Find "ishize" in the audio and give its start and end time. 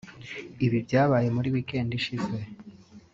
1.99-2.39